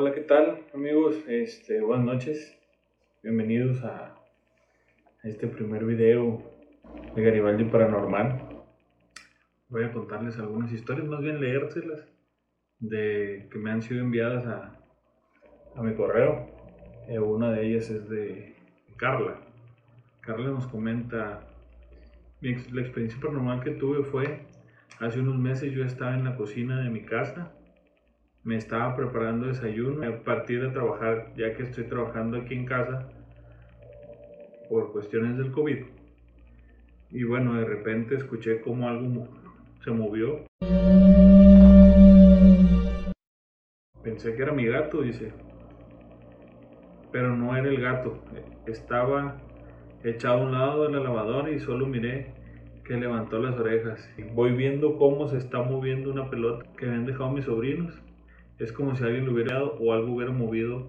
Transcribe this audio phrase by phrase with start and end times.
[0.00, 1.16] Hola, ¿qué tal amigos?
[1.26, 2.56] Este, buenas noches.
[3.20, 4.14] Bienvenidos a
[5.24, 6.40] este primer video
[7.16, 8.62] de Garibaldi Paranormal.
[9.68, 12.06] Voy a contarles algunas historias, más bien leérselas,
[12.78, 14.80] de que me han sido enviadas a,
[15.74, 16.48] a mi correo.
[17.08, 18.54] Eh, una de ellas es de
[18.98, 19.40] Carla.
[20.20, 21.40] Carla nos comenta,
[22.40, 24.46] la experiencia paranormal que tuve fue,
[25.00, 27.52] hace unos meses yo estaba en la cocina de mi casa
[28.48, 33.06] me estaba preparando desayuno a partir de trabajar, ya que estoy trabajando aquí en casa
[34.70, 35.84] por cuestiones del COVID.
[37.10, 39.28] Y bueno, de repente escuché como algo
[39.84, 40.46] se movió.
[44.02, 45.30] Pensé que era mi gato, dice.
[47.12, 48.18] Pero no era el gato.
[48.66, 49.36] Estaba
[50.02, 52.32] echado a un lado de la lavadora y solo miré
[52.86, 54.08] que levantó las orejas.
[54.16, 58.07] Y voy viendo cómo se está moviendo una pelota que me han dejado mis sobrinos
[58.58, 60.88] es como si alguien lo hubiera dado o algo hubiera movido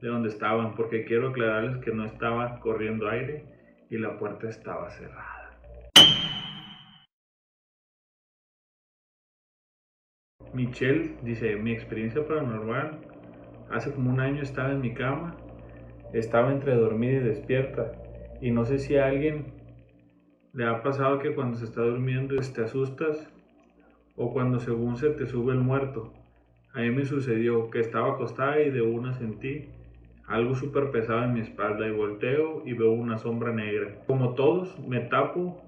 [0.00, 3.44] de donde estaban, porque quiero aclararles que no estaba corriendo aire
[3.90, 5.58] y la puerta estaba cerrada.
[10.52, 13.00] Michelle dice, mi experiencia paranormal,
[13.70, 15.36] hace como un año estaba en mi cama,
[16.12, 17.92] estaba entre dormida y despierta,
[18.40, 19.46] y no sé si a alguien
[20.52, 23.28] le ha pasado que cuando se está durmiendo te asustas
[24.16, 26.12] o cuando según se te sube el muerto.
[26.72, 29.68] A mí me sucedió que estaba acostada y de una sentí
[30.26, 34.04] algo súper pesado en mi espalda y volteo y veo una sombra negra.
[34.06, 35.62] Como todos, me tapo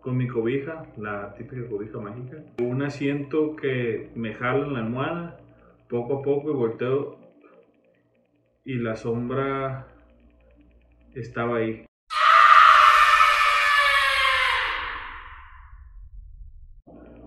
[0.00, 2.42] con mi cobija, la típica cobija mágica.
[2.58, 5.40] Una siento que me jala en la almohada,
[5.88, 7.18] poco a poco y volteo
[8.64, 9.86] y la sombra
[11.14, 11.89] estaba ahí.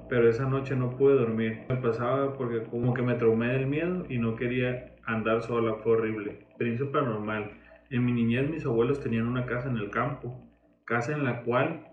[0.09, 1.61] Pero esa noche no pude dormir.
[1.69, 5.93] Me pasaba porque como que me traumé del miedo y no quería andar sola, fue
[5.93, 6.31] horrible.
[6.41, 7.51] Experiencia paranormal.
[7.89, 10.39] En mi niñez mis abuelos tenían una casa en el campo,
[10.85, 11.87] casa en la cual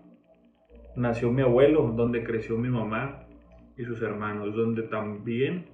[0.95, 3.23] nació mi abuelo, donde creció mi mamá
[3.77, 5.65] y sus hermanos, donde también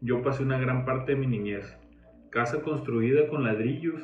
[0.00, 1.76] yo pasé una gran parte de mi niñez.
[2.30, 4.00] Casa construida con ladrillos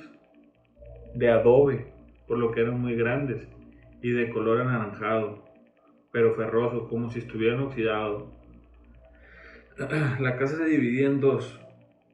[1.15, 1.87] de adobe,
[2.27, 3.49] por lo que eran muy grandes,
[4.03, 5.46] y de color anaranjado
[6.17, 8.25] pero ferroso, como si estuvieran oxidados.
[10.19, 11.61] La casa se dividía en dos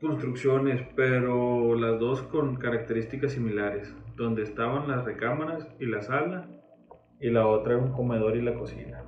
[0.01, 6.49] construcciones, pero las dos con características similares, donde estaban las recámaras y la sala,
[7.21, 9.05] y la otra era un comedor y la cocina,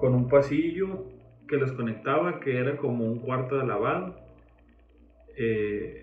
[0.00, 1.04] con un pasillo
[1.46, 4.16] que los conectaba, que era como un cuarto de lavado
[5.36, 6.02] eh,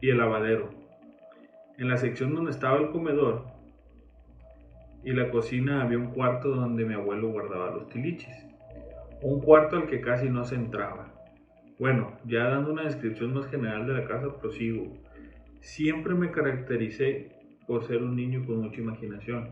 [0.00, 0.70] y el lavadero.
[1.76, 3.53] En la sección donde estaba el comedor
[5.04, 8.46] y la cocina había un cuarto donde mi abuelo guardaba los tiliches.
[9.22, 11.12] Un cuarto al que casi no se entraba.
[11.78, 14.96] Bueno, ya dando una descripción más general de la casa, prosigo.
[15.60, 17.32] Siempre me caractericé
[17.66, 19.50] por ser un niño con mucha imaginación,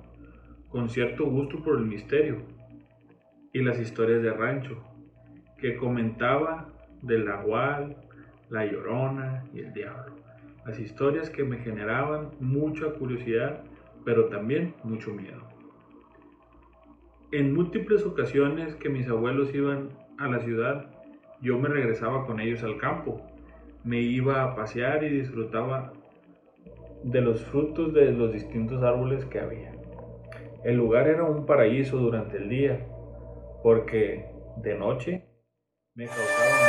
[0.68, 2.42] con cierto gusto por el misterio
[3.52, 4.82] y las historias de rancho,
[5.58, 6.68] que comentaba
[7.02, 7.96] del nahual,
[8.48, 10.16] la llorona y el diablo.
[10.64, 13.64] Las historias que me generaban mucha curiosidad
[14.04, 15.42] pero también mucho miedo.
[17.30, 20.90] En múltiples ocasiones que mis abuelos iban a la ciudad,
[21.40, 23.22] yo me regresaba con ellos al campo.
[23.84, 25.92] Me iba a pasear y disfrutaba
[27.02, 29.72] de los frutos de los distintos árboles que había.
[30.62, 32.86] El lugar era un paraíso durante el día,
[33.62, 34.26] porque
[34.58, 35.24] de noche
[35.94, 36.68] me causaba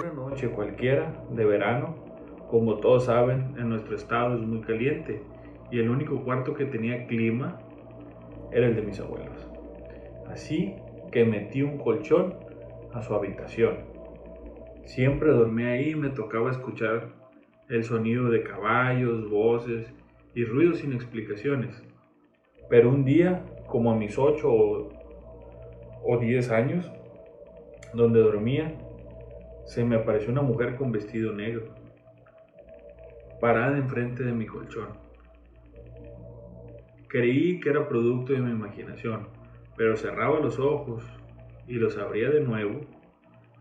[0.00, 1.96] Una noche cualquiera de verano,
[2.48, 5.22] como todos saben, en nuestro estado es muy caliente
[5.70, 7.58] y el único cuarto que tenía clima
[8.52, 9.48] era el de mis abuelos.
[10.28, 10.74] Así
[11.12, 12.34] que metí un colchón
[12.92, 13.78] a su habitación.
[14.84, 17.08] Siempre dormí ahí y me tocaba escuchar
[17.68, 19.92] el sonido de caballos, voces
[20.34, 21.82] y ruidos sin explicaciones.
[22.68, 24.48] Pero un día, como a mis 8
[26.02, 26.90] o 10 años,
[27.94, 28.74] donde dormía,
[29.66, 31.74] se me apareció una mujer con vestido negro,
[33.40, 35.09] parada enfrente de mi colchón.
[37.10, 39.26] Creí que era producto de mi imaginación,
[39.76, 41.04] pero cerraba los ojos
[41.66, 42.82] y los abría de nuevo.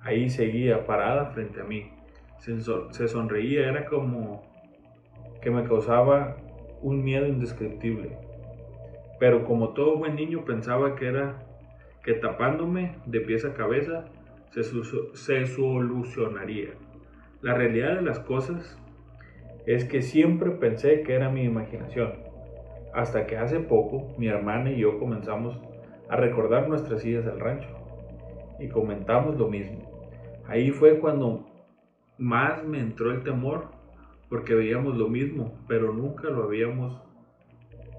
[0.02, 1.92] Ahí seguía parada frente a mí.
[2.38, 4.44] Se, sonreía, era como
[5.42, 6.38] que me causaba
[6.84, 8.20] un miedo indescriptible.
[9.20, 11.44] Pero como todo buen niño pensaba que era
[12.04, 14.06] que tapándome de pies a cabeza
[14.52, 16.70] se solucionaría.
[17.42, 18.80] La realidad de las cosas
[19.66, 22.29] es que siempre pensé que era mi imaginación
[22.94, 25.60] hasta que hace poco mi hermana y yo comenzamos
[26.10, 27.70] a recordar nuestras idas al rancho
[28.60, 29.90] y comentamos lo mismo.
[30.48, 31.46] Ahí fue cuando
[32.18, 33.68] más me entró el temor
[34.30, 37.02] porque veíamos lo mismo, pero nunca lo habíamos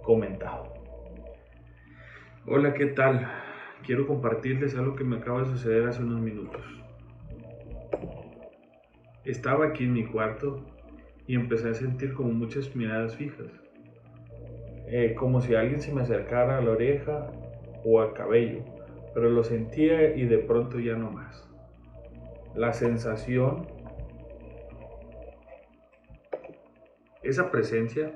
[0.02, 0.72] comentado.
[2.46, 3.28] Hola, ¿qué tal?
[3.84, 6.62] Quiero compartirles algo que me acaba de suceder hace unos minutos.
[9.25, 10.64] Estaba aquí en mi cuarto
[11.26, 13.46] y empecé a sentir como muchas miradas fijas,
[14.90, 17.31] eh, como si alguien se me acercara a la oreja
[17.84, 18.64] o al cabello,
[19.14, 21.48] pero lo sentía y de pronto ya no más.
[22.54, 23.66] La sensación
[27.22, 28.12] esa presencia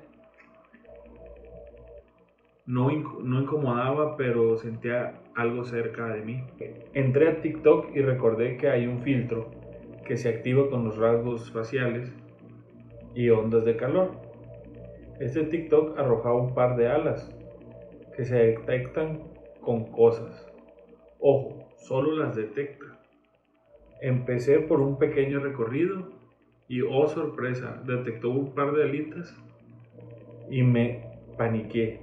[2.66, 2.88] no,
[3.22, 6.44] no, incomodaba, pero sentía algo cerca de mí.
[6.94, 9.50] Entré a TikTok y recordé que hay un filtro
[10.06, 12.10] que se activa con los rasgos faciales
[13.14, 14.23] y ondas de calor.
[15.20, 17.32] Este TikTok arrojaba un par de alas
[18.16, 19.22] que se detectan
[19.60, 20.46] con cosas.
[21.20, 22.84] Ojo, solo las detecta.
[24.00, 26.10] Empecé por un pequeño recorrido
[26.68, 29.34] y oh sorpresa, detectó un par de alitas
[30.50, 31.04] y me
[31.38, 32.00] paniqué.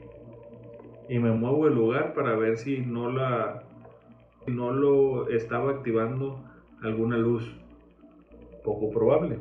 [1.10, 3.64] Y me muevo el lugar para ver si no la
[4.48, 6.42] no lo estaba activando
[6.82, 7.54] alguna luz.
[8.64, 9.40] Poco probable.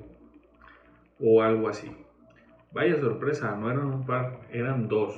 [1.20, 1.90] O algo así.
[2.72, 5.14] Vaya sorpresa, no eran un par, eran dos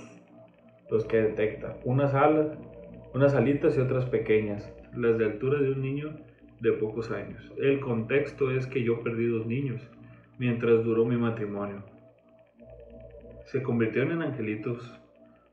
[0.90, 1.76] los que detecta.
[1.84, 2.58] Unas alas,
[3.14, 6.14] unas alitas y otras pequeñas, las de altura de un niño
[6.60, 7.52] de pocos años.
[7.58, 9.82] El contexto es que yo perdí dos niños
[10.38, 11.82] mientras duró mi matrimonio.
[13.44, 14.98] Se convirtieron en angelitos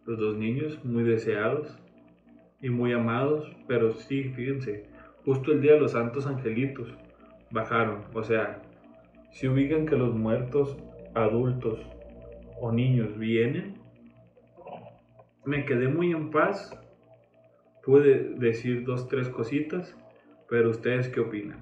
[0.05, 1.77] los dos niños, muy deseados
[2.61, 4.85] y muy amados, pero sí, fíjense,
[5.25, 6.87] justo el día de los santos angelitos
[7.51, 8.05] bajaron.
[8.13, 8.61] O sea,
[9.31, 10.77] si ubican que los muertos
[11.19, 11.79] adultos
[12.59, 13.75] o niños vienen,
[15.45, 16.71] me quedé muy en paz.
[17.83, 19.95] Pude decir dos, tres cositas
[20.49, 21.59] pero ustedes qué opinan?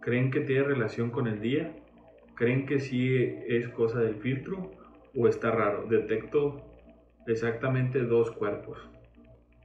[0.00, 1.74] ¿Creen que tiene relación con el día?
[2.34, 3.16] ¿Creen que sí
[3.48, 4.70] es cosa del filtro
[5.14, 5.86] o está raro?
[5.88, 6.62] Detecto
[7.26, 8.78] exactamente dos cuerpos.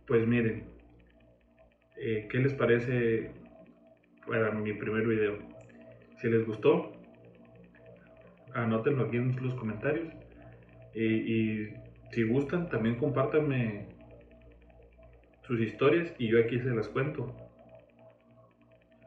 [0.07, 0.63] Pues miren,
[1.98, 3.31] eh, ¿qué les parece
[4.25, 5.38] para mi primer video?
[6.21, 6.94] Si les gustó,
[8.53, 10.09] anótenlo aquí en los comentarios.
[10.94, 11.68] y
[12.12, 13.88] si gustan, también compártanme
[15.48, 17.33] sus historias y yo aquí se las cuento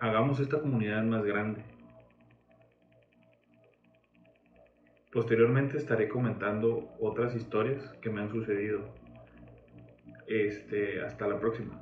[0.05, 1.63] hagamos esta comunidad más grande.
[5.11, 8.81] Posteriormente estaré comentando otras historias que me han sucedido.
[10.27, 11.81] Este, hasta la próxima.